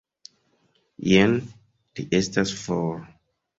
[1.09, 1.37] Jen,
[2.01, 3.07] li estas for.